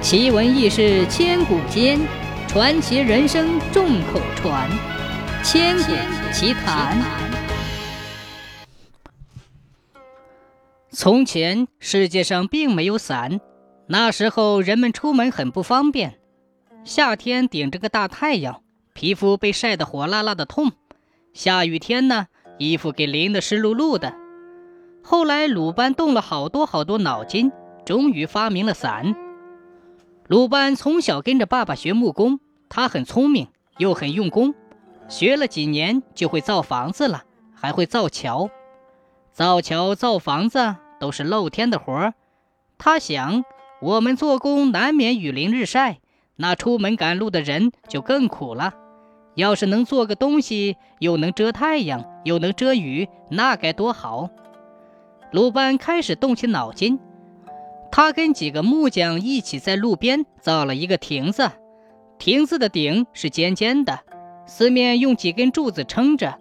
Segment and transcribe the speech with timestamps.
[0.00, 1.98] 奇闻异事千古间，
[2.46, 4.70] 传奇人生众口传。
[5.42, 5.92] 千古
[6.32, 6.96] 奇谈。
[10.90, 13.40] 从前世界上并没有伞，
[13.88, 16.20] 那时候人们出门很不方便。
[16.84, 18.62] 夏天顶着个大太阳，
[18.94, 20.70] 皮肤被晒得火辣辣的痛；
[21.34, 22.28] 下雨天呢，
[22.58, 24.14] 衣服给淋得湿漉漉的。
[25.02, 27.50] 后来鲁班动了好多好多脑筋，
[27.84, 29.14] 终于发明了伞。
[30.28, 33.48] 鲁班从小跟着爸爸学木工，他很聪明
[33.78, 34.54] 又很用功，
[35.08, 37.22] 学了几年就会造房子了，
[37.54, 38.50] 还会造桥。
[39.32, 42.12] 造桥、造房子都是露天的活儿。
[42.76, 43.42] 他想，
[43.80, 46.00] 我们做工难免雨淋日晒，
[46.36, 48.74] 那出门赶路的人就更苦了。
[49.34, 54.28] 要是能做个东西，又能遮太阳，又能遮雨，那该多好！
[55.32, 57.00] 鲁班开始动起脑筋。
[57.90, 61.50] 他跟几个木匠一起在路边造了一个亭子，
[62.18, 63.98] 亭子的顶是尖尖的，
[64.46, 66.38] 四面用几根柱子撑着。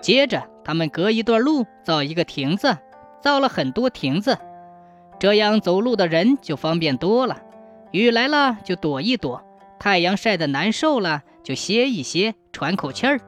[0.00, 2.76] 接着，他们隔一段路造一个亭子，
[3.20, 4.38] 造了很多亭子，
[5.18, 7.40] 这样走路的人就方便多了。
[7.92, 9.42] 雨来了就躲一躲，
[9.78, 13.20] 太阳晒得难受了就歇一歇，喘口气儿。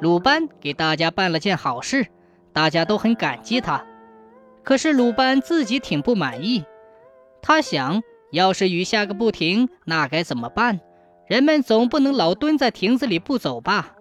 [0.00, 2.06] 鲁班给大家办了件好事，
[2.52, 3.84] 大家都很感激他。
[4.66, 6.64] 可是鲁班自己挺不满意，
[7.40, 10.80] 他想，要是雨下个不停，那该怎么办？
[11.28, 13.94] 人们总不能老蹲在亭子里不走吧？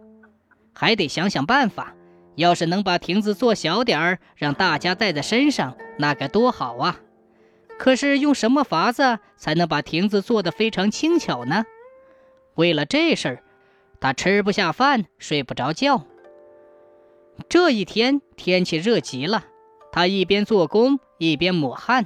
[0.74, 1.94] 还得想想办法。
[2.34, 7.00] 要是能把亭子做小点儿，让大家带在身上，那该多好啊！
[7.78, 11.64] 可是用什么法子才能把亭子做得非常轻巧呢？
[12.56, 13.44] 为了这事儿，
[14.00, 16.08] 他吃不下饭，睡不着觉。
[17.48, 19.46] 这一天天气热极了。
[19.96, 22.06] 他一边做工一边抹汗，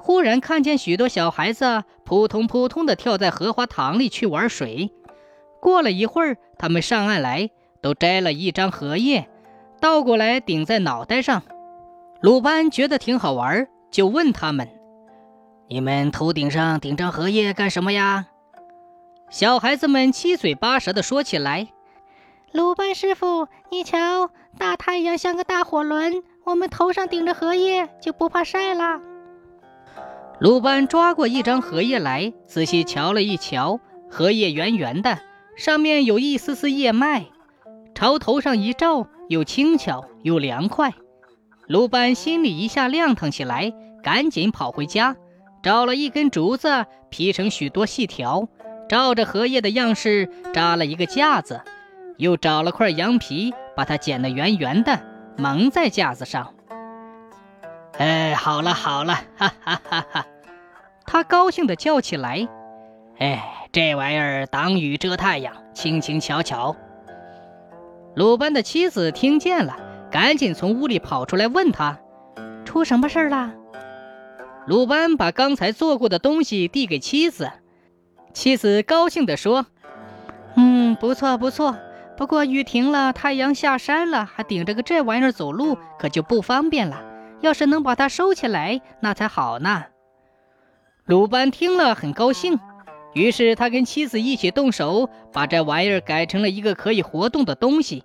[0.00, 4.90] 忽然看见许多小孩子扑通扑通地跳在荷花塘里去玩水。
[5.60, 9.28] 过了一会儿，他们上岸来，都摘了一张荷叶，
[9.80, 11.44] 倒过来顶在脑袋上。
[12.20, 14.68] 鲁班觉得挺好玩，就问他们
[15.70, 18.26] ：“你们头顶上顶张荷叶干什么呀？”
[19.30, 21.68] 小孩子们七嘴八舌地说起来
[22.50, 29.00] ：“鲁班师傅，你瞧，大太阳像个大火轮。”我们头上顶着荷叶，就不怕晒了。
[30.38, 35.18] 鲁班抓过一张荷叶来，仔细瞧了一瞧，荷叶圆圆的，
[35.56, 37.26] 上面有一丝丝叶脉，
[37.94, 40.92] 朝头上一照，又轻巧又凉快。
[41.66, 43.72] 鲁班心里一下亮堂起来，
[44.02, 45.16] 赶紧跑回家，
[45.62, 48.48] 找了一根竹子，劈成许多细条，
[48.86, 51.62] 照着荷叶的样式扎了一个架子，
[52.18, 55.13] 又找了块羊皮，把它剪得圆圆的。
[55.36, 56.54] 蒙在架子上。
[57.98, 60.26] 哎，好了好了，哈哈哈哈！
[61.06, 62.48] 他高兴地叫起来
[63.18, 66.74] ：“哎，这玩意儿挡雨遮太阳，轻轻巧巧。”
[68.16, 69.76] 鲁班的妻子听见了，
[70.10, 71.98] 赶紧从屋里跑出来问他
[72.64, 73.52] ：“出什么事儿了？”
[74.66, 77.50] 鲁班把刚才做过的东西递给妻子，
[78.32, 79.66] 妻子高兴地说
[80.56, 81.76] ：“嗯，不错不错。”
[82.16, 87.02] 不过雨停了，太阳下山了，还顶着个这玩意儿走路，可就不方便了。
[87.40, 89.84] 要是能把它收起来，那才好呢。
[91.04, 92.58] 鲁班听了很高兴，
[93.14, 98.04] 于是他跟妻子一起动手，把这玩意儿改成了一个可以活动的东西。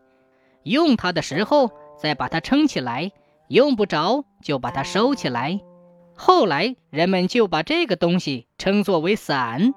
[0.64, 3.12] 用它的时候再把它撑起来，
[3.48, 5.62] 用不着就把它收起来。
[6.16, 9.74] 后来人们就把这个东西称作为伞。